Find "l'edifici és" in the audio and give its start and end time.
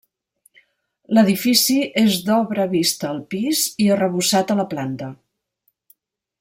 1.17-2.17